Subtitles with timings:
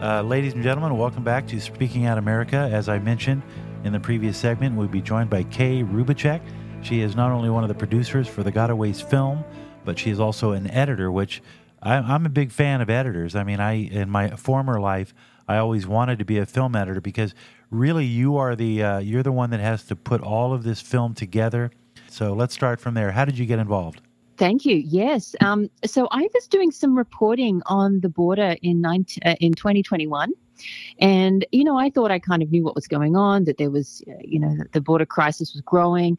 [0.00, 2.70] Uh, ladies and gentlemen, welcome back to Speaking Out America.
[2.72, 3.42] As I mentioned
[3.82, 6.40] in the previous segment, we'll be joined by Kay Rubacek.
[6.82, 9.42] She is not only one of the producers for the Gotaways film,
[9.84, 11.42] but she is also an editor, which
[11.82, 13.34] I, I'm a big fan of editors.
[13.34, 15.12] I mean, I in my former life,
[15.48, 17.34] I always wanted to be a film editor because
[17.72, 20.80] really you are the uh, you're the one that has to put all of this
[20.80, 21.72] film together.
[22.08, 23.10] So let's start from there.
[23.10, 24.00] How did you get involved?
[24.38, 24.76] Thank you.
[24.76, 25.34] Yes.
[25.40, 30.30] Um, so I was doing some reporting on the border in 19, uh, in 2021.
[31.00, 33.70] And, you know, I thought I kind of knew what was going on, that there
[33.70, 36.18] was, uh, you know, the border crisis was growing.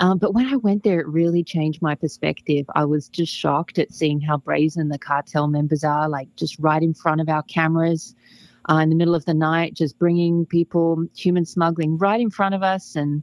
[0.00, 2.66] Um, but when I went there, it really changed my perspective.
[2.74, 6.82] I was just shocked at seeing how brazen the cartel members are, like just right
[6.82, 8.14] in front of our cameras
[8.68, 12.54] uh, in the middle of the night, just bringing people, human smuggling right in front
[12.54, 12.96] of us.
[12.96, 13.22] And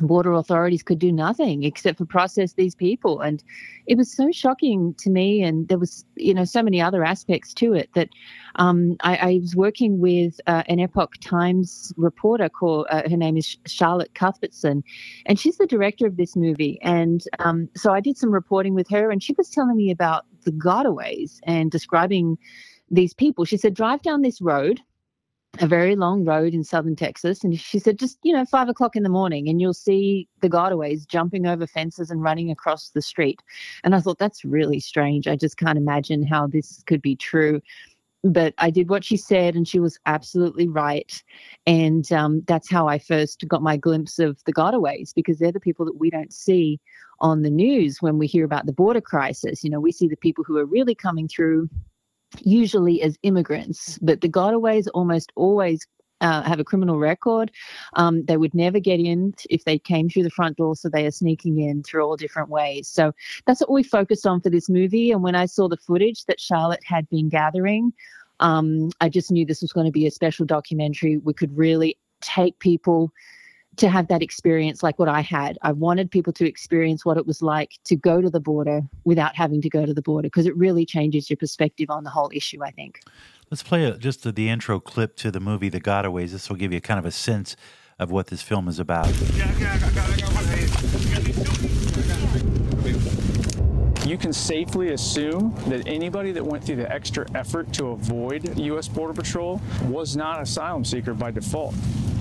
[0.00, 3.20] border authorities could do nothing except for process these people.
[3.20, 3.42] And
[3.86, 7.52] it was so shocking to me and there was you know so many other aspects
[7.54, 8.08] to it that
[8.56, 13.36] um, I, I, was working with uh, an epoch times reporter called uh, her name
[13.36, 14.84] is charlotte cuthbertson
[15.26, 16.78] and she's the director of this movie.
[16.82, 20.26] And um, so i did some reporting with her and she was telling me about
[20.44, 22.38] the gotaways and describing
[22.90, 23.44] these people.
[23.44, 24.80] She said drive down this road
[25.60, 27.44] a very long road in southern Texas.
[27.44, 30.48] And she said, just, you know, five o'clock in the morning, and you'll see the
[30.48, 33.40] gotaways jumping over fences and running across the street.
[33.84, 35.28] And I thought, that's really strange.
[35.28, 37.60] I just can't imagine how this could be true.
[38.24, 41.22] But I did what she said, and she was absolutely right.
[41.66, 45.60] And um, that's how I first got my glimpse of the gotaways, because they're the
[45.60, 46.80] people that we don't see
[47.20, 49.62] on the news when we hear about the border crisis.
[49.62, 51.68] You know, we see the people who are really coming through
[52.40, 55.86] usually as immigrants, but the gotaways almost always
[56.22, 57.50] uh, have a criminal record.
[57.94, 61.04] Um, they would never get in if they came through the front door, so they
[61.04, 62.88] are sneaking in through all different ways.
[62.88, 63.12] So
[63.46, 65.10] that's what we focused on for this movie.
[65.10, 67.92] And when I saw the footage that Charlotte had been gathering,
[68.40, 71.18] um, I just knew this was going to be a special documentary.
[71.18, 73.12] We could really take people
[73.76, 75.58] to have that experience like what I had.
[75.62, 79.34] I wanted people to experience what it was like to go to the border without
[79.34, 82.30] having to go to the border because it really changes your perspective on the whole
[82.34, 83.00] issue, I think.
[83.50, 86.32] Let's play a, just the, the intro clip to the movie The Gotaways.
[86.32, 87.56] This will give you kind of a sense
[87.98, 89.08] of what this film is about.
[94.06, 98.88] You can safely assume that anybody that went through the extra effort to avoid U.S.
[98.88, 101.74] Border Patrol was not asylum seeker by default.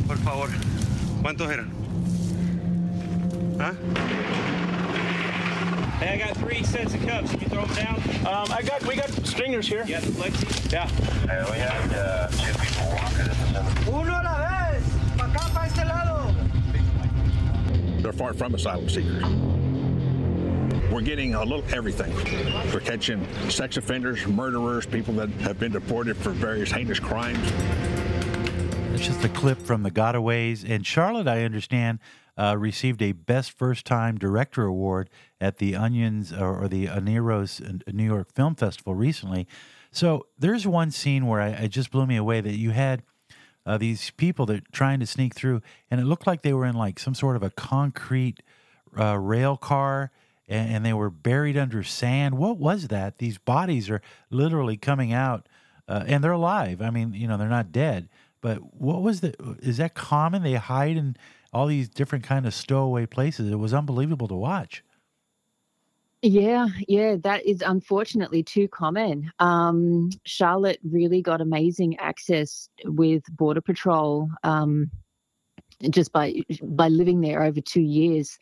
[0.07, 0.90] Por favor.
[1.21, 1.69] ¿Cuántos eran?
[3.59, 3.73] Huh?
[5.99, 7.29] Hey, I got three sets of cups.
[7.29, 7.95] Can you throw them down?
[8.25, 9.85] Um, I got, we got stringers here.
[9.87, 10.71] Yeah, Lexi?
[10.71, 10.87] Yeah.
[11.27, 13.29] Hey, we had uh, two people walking
[13.93, 14.83] Uno a la vez.
[15.15, 16.33] Pa acá, pa este lado.
[18.01, 19.23] They're far from asylum seekers.
[20.91, 22.15] We're getting a little everything.
[22.73, 27.47] We're catching sex offenders, murderers, people that have been deported for various heinous crimes.
[29.01, 30.63] It's just a clip from the Gotaways.
[30.63, 31.97] And Charlotte, I understand,
[32.37, 35.09] uh, received a Best First Time Director Award
[35.41, 39.47] at the Onions or, or the Oniros New York Film Festival recently.
[39.91, 43.01] So there's one scene where I, it just blew me away that you had
[43.65, 46.75] uh, these people that trying to sneak through, and it looked like they were in
[46.75, 48.43] like some sort of a concrete
[48.99, 50.11] uh, rail car.
[50.47, 52.37] And, and they were buried under sand.
[52.37, 53.17] What was that?
[53.17, 55.49] These bodies are literally coming out,
[55.87, 56.83] uh, and they're alive.
[56.83, 58.07] I mean, you know, they're not dead
[58.41, 59.33] but what was the?
[59.61, 60.43] Is that common?
[60.43, 61.15] They hide in
[61.53, 63.51] all these different kind of stowaway places.
[63.51, 64.83] It was unbelievable to watch.
[66.23, 69.31] Yeah, yeah, that is unfortunately too common.
[69.39, 74.29] Um, Charlotte really got amazing access with Border Patrol.
[74.43, 74.91] Um,
[75.89, 76.33] just by
[76.63, 78.37] by living there over two years,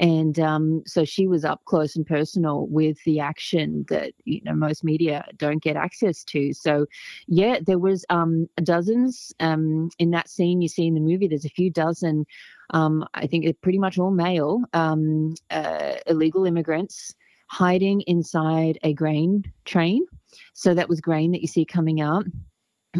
[0.00, 4.54] and um, so she was up close and personal with the action that you know
[4.54, 6.52] most media don't get access to.
[6.52, 6.86] So,
[7.26, 11.28] yeah, there was um, dozens um, in that scene you see in the movie.
[11.28, 12.26] There's a few dozen.
[12.70, 17.14] Um, I think pretty much all male um, uh, illegal immigrants
[17.48, 20.06] hiding inside a grain train.
[20.52, 22.26] So that was grain that you see coming out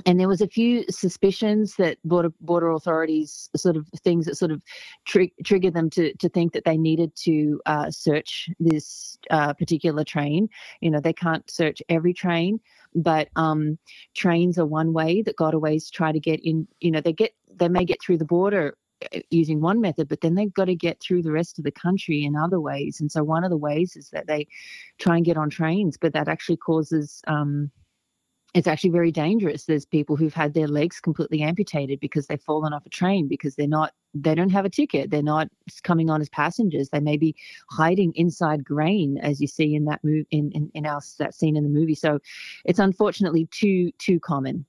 [0.05, 4.51] and there was a few suspicions that border border authorities sort of things that sort
[4.51, 4.63] of
[5.07, 10.05] tri- triggered them to to think that they needed to uh, search this uh, particular
[10.05, 10.49] train.
[10.81, 12.61] You know, they can't search every train,
[12.95, 13.79] but um,
[14.15, 16.69] trains are one way that gotaways try to get in.
[16.81, 18.77] You know, they get they may get through the border
[19.15, 21.73] uh, using one method, but then they've got to get through the rest of the
[21.73, 23.01] country in other ways.
[23.01, 24.47] And so one of the ways is that they
[24.99, 27.71] try and get on trains, but that actually causes um,
[28.55, 29.65] it's actually very dangerous.
[29.65, 33.57] There's people who've had their legs completely amputated because they've fallen off a train because
[33.57, 35.11] they're not they don't have a ticket.
[35.11, 35.49] They're not
[35.83, 36.89] coming on as passengers.
[36.89, 37.37] They may be
[37.71, 41.57] hiding inside grain, as you see in that move in, in, in our that scene
[41.57, 41.95] in the movie.
[41.95, 42.21] So
[42.65, 44.65] it's unfortunately too too common.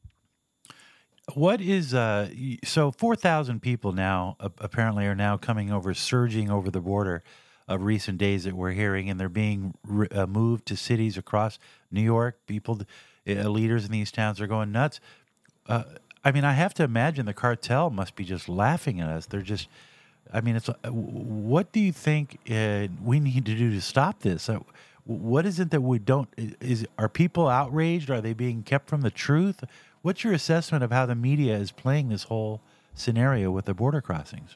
[1.36, 2.30] What is uh?
[2.66, 7.24] So four thousand people now apparently are now coming over, surging over the border
[7.70, 11.60] of recent days that we're hearing, and they're being re- uh, moved to cities across
[11.92, 12.40] New York.
[12.48, 12.82] People,
[13.26, 15.00] leaders in these towns are going nuts.
[15.68, 15.84] Uh,
[16.24, 19.26] I mean, I have to imagine the cartel must be just laughing at us.
[19.26, 19.68] They're just,
[20.34, 20.70] I mean, it's.
[20.70, 24.50] uh, What do you think uh, we need to do to stop this?
[24.50, 24.60] Uh,
[25.06, 26.30] what is it that we don't?
[26.60, 28.10] Is are people outraged?
[28.10, 29.64] Are they being kept from the truth?
[30.02, 32.62] What's your assessment of how the media is playing this whole
[32.94, 34.56] scenario with the border crossings?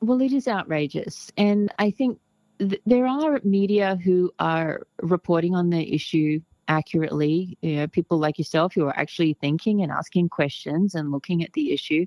[0.00, 1.32] Well, it is outrageous.
[1.36, 2.18] And I think
[2.58, 7.56] th- there are media who are reporting on the issue accurately.
[7.62, 11.52] You know, people like yourself who are actually thinking and asking questions and looking at
[11.54, 12.06] the issue.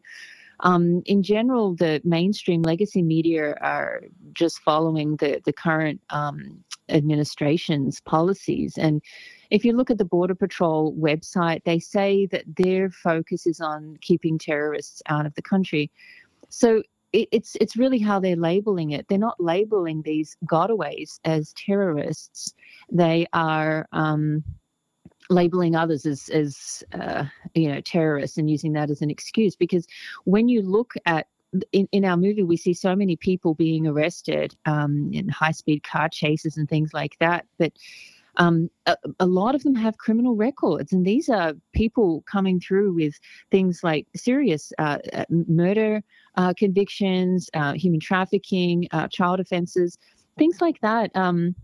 [0.62, 4.03] Um, in general, the mainstream legacy media are
[4.33, 8.77] just following the, the current um, administration's policies.
[8.77, 9.01] And
[9.50, 13.97] if you look at the Border Patrol website, they say that their focus is on
[14.01, 15.89] keeping terrorists out of the country.
[16.50, 19.07] So it, it's it's really how they're labeling it.
[19.07, 22.53] They're not labeling these gotaways as terrorists.
[22.91, 24.43] They are um,
[25.29, 29.55] labeling others as as uh, you know terrorists and using that as an excuse.
[29.55, 29.87] Because
[30.25, 31.27] when you look at
[31.73, 35.83] in, in our movie, we see so many people being arrested um, in high speed
[35.83, 37.45] car chases and things like that.
[37.57, 37.73] But
[38.38, 42.94] um, a, a, lot of them have criminal records, and these are people coming through
[42.94, 43.13] with
[43.51, 46.01] things like serious uh, uh murder
[46.36, 49.98] uh, convictions, uh, human trafficking, uh, child offences,
[50.38, 51.12] things like that.
[51.16, 51.56] Um,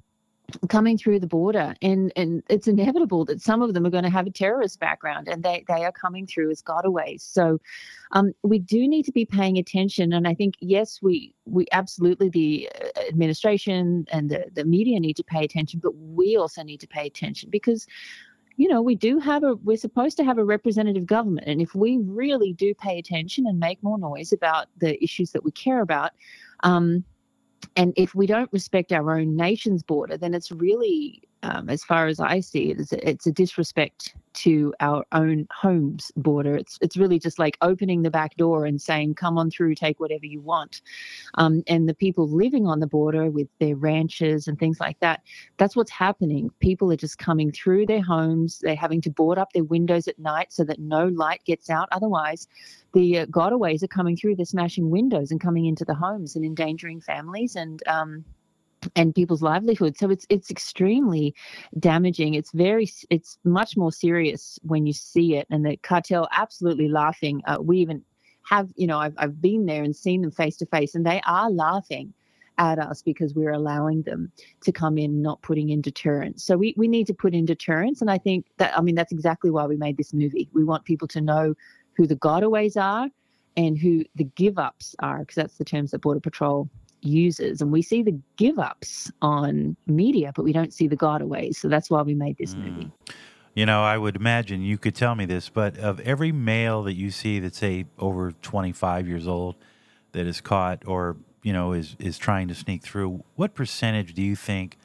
[0.70, 4.10] coming through the border and and it's inevitable that some of them are going to
[4.10, 7.22] have a terrorist background and they they are coming through as gotaways.
[7.22, 7.60] So
[8.12, 12.30] um, we do need to be paying attention and i think yes we we absolutely
[12.30, 16.80] the uh, administration and the, the media need to pay attention but we also need
[16.80, 17.86] to pay attention because
[18.56, 21.76] you know we do have a we're supposed to have a representative government and if
[21.76, 25.82] we really do pay attention and make more noise about the issues that we care
[25.82, 26.12] about
[26.64, 27.04] um,
[27.76, 32.08] and if we don't respect our own nation's border, then it's really, um, as far
[32.08, 36.56] as I see it, it's a, it's a disrespect to our own home's border.
[36.56, 40.00] It's it's really just like opening the back door and saying, "Come on through, take
[40.00, 40.82] whatever you want."
[41.36, 45.22] Um, and the people living on the border with their ranches and things like that,
[45.58, 46.50] that's what's happening.
[46.60, 48.60] People are just coming through their homes.
[48.60, 51.88] They're having to board up their windows at night so that no light gets out.
[51.92, 52.48] Otherwise,
[52.94, 54.36] the uh, gotaways are coming through.
[54.36, 58.26] They're smashing windows and coming into the homes and endangering families and um,
[58.98, 59.98] and people's livelihood.
[59.98, 61.34] So it's it's extremely
[61.80, 62.34] damaging.
[62.34, 65.48] It's very it's much more serious when you see it.
[65.50, 67.42] And the cartel absolutely laughing.
[67.46, 68.04] Uh, we even
[68.44, 71.22] have you know I've I've been there and seen them face to face, and they
[71.26, 72.14] are laughing
[72.58, 76.44] at us because we're allowing them to come in, not putting in deterrence.
[76.44, 78.02] So we, we need to put in deterrence.
[78.02, 80.50] And I think that, I mean, that's exactly why we made this movie.
[80.54, 81.54] We want people to know
[81.94, 83.10] who the gotaways are
[83.58, 86.68] and who the give ups are, because that's the terms that Border Patrol
[87.02, 87.62] uses.
[87.62, 91.56] And we see the give ups on media, but we don't see the gotaways.
[91.56, 92.66] So that's why we made this mm.
[92.66, 92.92] movie.
[93.54, 96.94] You know, I would imagine you could tell me this, but of every male that
[96.94, 99.56] you see that's say over 25 years old
[100.12, 104.22] that is caught or, you know, is is trying to sneak through, what percentage do
[104.22, 104.78] you think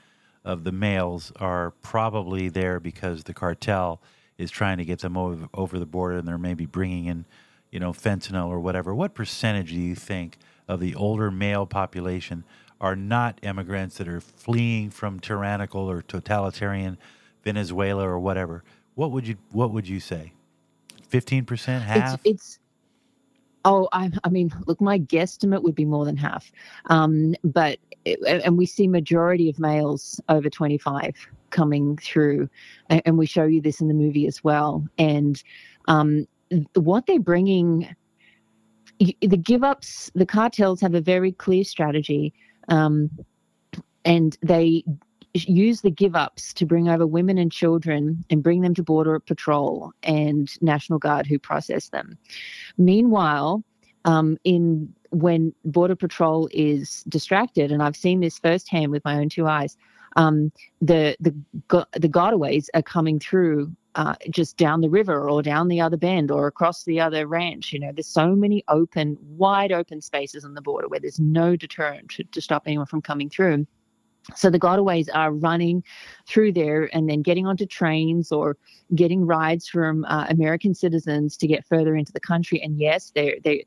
[0.44, 4.00] of the males are probably there because the cartel
[4.38, 7.24] is trying to get them over, over the border and they're maybe bringing in,
[7.72, 8.94] you know, fentanyl or whatever?
[8.94, 10.38] What percentage do you think
[10.68, 12.44] of the older male population
[12.80, 16.98] are not immigrants that are fleeing from tyrannical or totalitarian
[17.44, 18.64] Venezuela or whatever.
[18.94, 20.32] What would you What would you say?
[21.08, 22.20] Fifteen percent, half?
[22.24, 22.58] It's, it's
[23.64, 26.50] oh, I, I mean, look, my guesstimate would be more than half.
[26.86, 27.78] Um, but
[28.26, 31.14] and we see majority of males over twenty five
[31.50, 32.48] coming through,
[32.88, 34.84] and we show you this in the movie as well.
[34.98, 35.42] And
[35.86, 36.26] um,
[36.74, 37.94] what they're bringing
[38.98, 42.32] the give ups, the cartels have a very clear strategy,
[42.68, 43.10] um,
[44.04, 44.84] and they
[45.34, 49.18] use the give ups to bring over women and children and bring them to Border
[49.18, 52.18] Patrol and National Guard who process them.
[52.76, 53.64] Meanwhile,
[54.04, 59.28] um, in when Border Patrol is distracted, and I've seen this firsthand with my own
[59.28, 59.76] two eyes,
[60.16, 61.34] um, the the
[61.92, 66.30] the gotaways are coming through uh, just down the river or down the other bend
[66.30, 67.72] or across the other ranch.
[67.72, 71.56] You know, there's so many open, wide open spaces on the border where there's no
[71.56, 73.66] deterrent to, to stop anyone from coming through.
[74.36, 75.82] So the gotaways are running
[76.28, 78.56] through there and then getting onto trains or
[78.94, 82.62] getting rides from uh, American citizens to get further into the country.
[82.62, 83.66] And yes, they they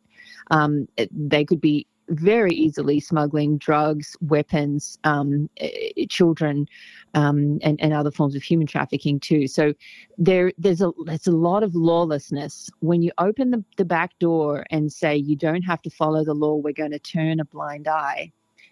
[0.51, 6.67] um, they could be very easily smuggling drugs, weapons, um, eh, children,
[7.13, 9.47] um, and, and other forms of human trafficking too.
[9.47, 9.73] So
[10.17, 12.69] there there's a there's a lot of lawlessness.
[12.79, 16.35] When you open the, the back door and say you don't have to follow the
[16.35, 18.31] law, we're going to turn a blind eye,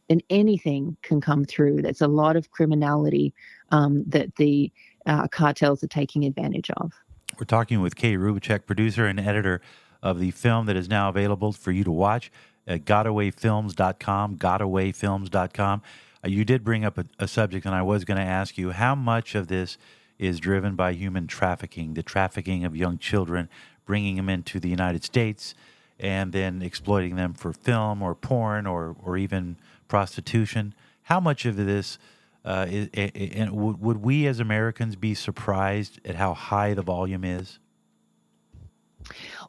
[0.09, 1.81] then anything can come through.
[1.81, 3.33] There's a lot of criminality
[3.71, 4.71] um, that the
[5.05, 6.93] uh, cartels are taking advantage of.
[7.39, 9.61] We're talking with Kay Rubacek, producer and editor
[10.03, 12.31] of the film that is now available for you to watch at
[12.67, 15.81] gotawayfilms.com, gotawayfilms.com.
[16.23, 18.71] Uh, you did bring up a, a subject, and I was going to ask you
[18.71, 19.77] how much of this
[20.17, 23.49] is driven by human trafficking, the trafficking of young children,
[23.85, 25.53] bringing them into the United States,
[25.99, 30.73] and then exploiting them for film or porn or, or even prostitution.
[31.03, 31.97] How much of this
[32.45, 37.59] uh, is, and would we as Americans be surprised at how high the volume is?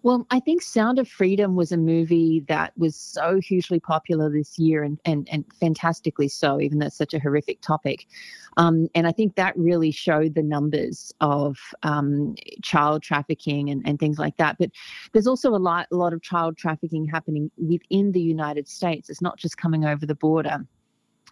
[0.03, 4.59] Well, I think Sound of Freedom was a movie that was so hugely popular this
[4.59, 8.07] year and, and, and fantastically so, even though it's such a horrific topic.
[8.57, 13.99] Um, and I think that really showed the numbers of um, child trafficking and, and
[13.99, 14.57] things like that.
[14.59, 14.71] But
[15.13, 19.11] there's also a lot, a lot of child trafficking happening within the United States.
[19.11, 20.67] It's not just coming over the border.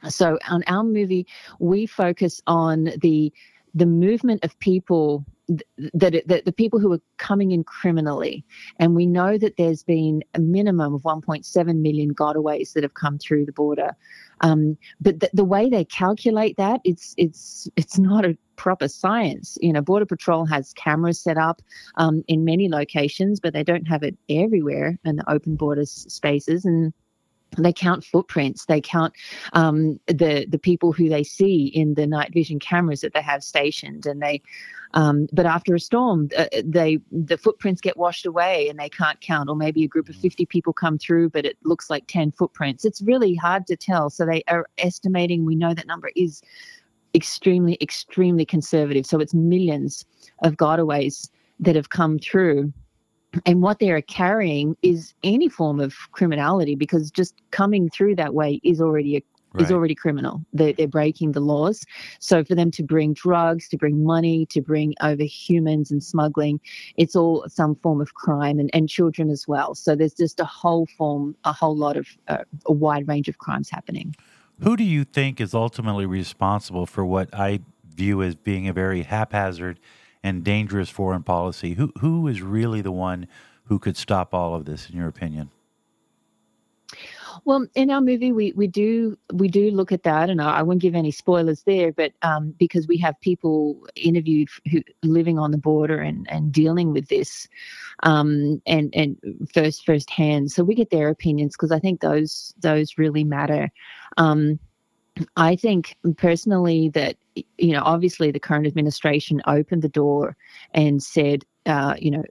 [0.09, 1.27] So on our movie,
[1.61, 3.33] we focus on the
[3.75, 8.45] the movement of people that, that the people who are coming in criminally,
[8.79, 13.19] and we know that there's been a minimum of 1.7 million gotaways that have come
[13.19, 13.97] through the border.
[14.41, 19.57] Um, but the, the way they calculate that, it's it's it's not a proper science.
[19.61, 21.63] You know, Border Patrol has cameras set up
[21.97, 26.65] um, in many locations, but they don't have it everywhere in the open border spaces
[26.65, 26.93] and
[27.57, 28.67] they count footprints.
[28.67, 29.15] They count
[29.53, 33.43] um, the the people who they see in the night vision cameras that they have
[33.45, 34.07] stationed.
[34.07, 34.43] And they
[34.95, 39.21] um, but after a storm uh, they the footprints get washed away and they can't
[39.21, 39.49] count.
[39.49, 42.85] Or maybe a group of 50 people come through but it looks like 10 footprints.
[42.85, 44.11] It's really hard to tell.
[44.11, 46.43] So they are estimating we know that number is
[47.15, 49.07] extremely extremely conservative.
[49.07, 50.05] So it's millions
[50.43, 51.29] of gotaways
[51.61, 52.73] that have come through
[53.47, 58.61] and what they're carrying is any form of criminality because just coming through that way
[58.63, 59.23] is already a
[59.55, 59.65] Right.
[59.65, 60.43] is already criminal.
[60.55, 61.85] They're, they're breaking the laws.
[62.21, 66.59] So for them to bring drugs, to bring money, to bring over humans and smuggling,
[66.97, 69.75] it's all some form of crime and, and children as well.
[69.75, 73.37] So there's just a whole form, a whole lot of, uh, a wide range of
[73.37, 74.15] crimes happening.
[74.63, 77.61] Who do you think is ultimately responsible for what I
[77.95, 79.79] view as being a very haphazard
[80.23, 81.75] and dangerous foreign policy.
[81.75, 83.27] Who who is really the one
[83.65, 85.51] who could stop all of this, in your opinion?
[87.45, 90.63] Well, in our movie, we, we do we do look at that, and I, I
[90.63, 95.51] won't give any spoilers there, but um, because we have people interviewed who living on
[95.51, 97.49] the border and, and dealing with this,
[98.03, 99.17] um, and and
[99.53, 103.71] first firsthand, so we get their opinions because I think those those really matter.
[104.19, 104.59] Um,
[105.37, 110.37] I think personally that you know obviously the current administration opened the door
[110.73, 112.25] and said uh, you know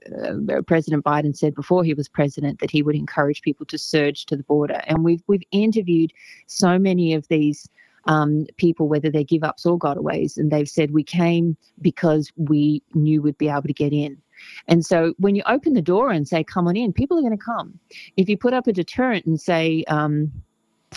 [0.48, 4.26] uh, President Biden said before he was president that he would encourage people to surge
[4.26, 4.80] to the border.
[4.86, 6.12] And we've we've interviewed
[6.46, 7.68] so many of these
[8.06, 12.82] um, people whether they're give ups or gotaways and they've said we came because we
[12.94, 14.18] knew we'd be able to get in.
[14.66, 17.36] And so when you open the door and say come on in people are going
[17.36, 17.78] to come.
[18.16, 20.32] If you put up a deterrent and say um,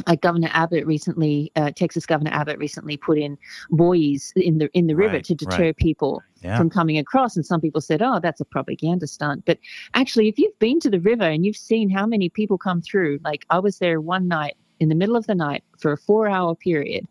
[0.07, 3.37] uh, Governor Abbott recently, uh, Texas Governor Abbott recently put in
[3.69, 5.77] buoys in the in the river right, to deter right.
[5.77, 6.57] people yeah.
[6.57, 7.35] from coming across.
[7.35, 9.59] And some people said, "Oh, that's a propaganda stunt." But
[9.93, 13.19] actually, if you've been to the river and you've seen how many people come through,
[13.23, 16.55] like I was there one night in the middle of the night for a four-hour
[16.55, 17.05] period,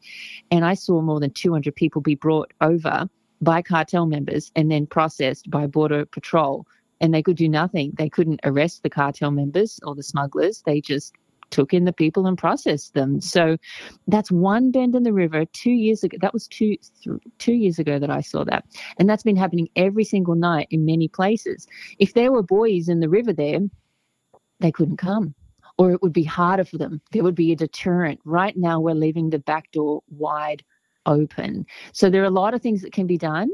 [0.50, 3.08] and I saw more than 200 people be brought over
[3.40, 6.66] by cartel members and then processed by Border Patrol.
[7.00, 7.92] And they could do nothing.
[7.98, 10.62] They couldn't arrest the cartel members or the smugglers.
[10.64, 11.12] They just
[11.54, 13.20] took in the people and processed them.
[13.20, 13.56] So
[14.08, 15.44] that's one bend in the river.
[15.52, 18.64] Two years ago, that was two th- two years ago that I saw that,
[18.98, 21.66] and that's been happening every single night in many places.
[21.98, 23.60] If there were buoys in the river there,
[24.60, 25.34] they couldn't come.
[25.76, 27.00] Or it would be harder for them.
[27.10, 28.20] There would be a deterrent.
[28.24, 30.62] Right now, we're leaving the back door wide
[31.06, 31.66] open.
[31.92, 33.48] So there are a lot of things that can be done.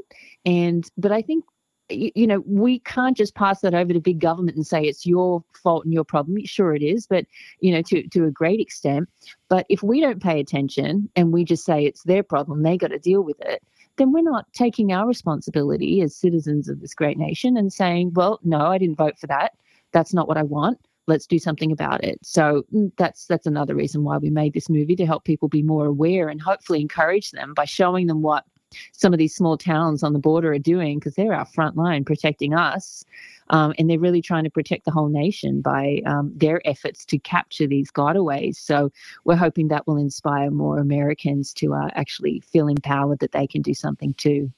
[0.44, 1.44] And, but I think
[1.90, 5.42] you know, we can't just pass that over to big government and say it's your
[5.52, 6.44] fault and your problem.
[6.44, 7.26] Sure, it is, but
[7.60, 9.08] you know, to to a great extent.
[9.48, 12.88] But if we don't pay attention and we just say it's their problem, they got
[12.88, 13.62] to deal with it,
[13.96, 18.40] then we're not taking our responsibility as citizens of this great nation and saying, well,
[18.42, 19.52] no, I didn't vote for that.
[19.92, 20.78] That's not what I want.
[21.06, 22.18] Let's do something about it.
[22.22, 25.62] So mm, that's that's another reason why we made this movie to help people be
[25.62, 28.44] more aware and hopefully encourage them by showing them what
[28.92, 32.04] some of these small towns on the border are doing because they're our front line
[32.04, 33.04] protecting us.
[33.50, 37.18] Um, and they're really trying to protect the whole nation by um, their efforts to
[37.18, 38.56] capture these gotaways.
[38.56, 38.92] So
[39.24, 43.60] we're hoping that will inspire more Americans to uh, actually feel empowered that they can
[43.60, 44.52] do something too.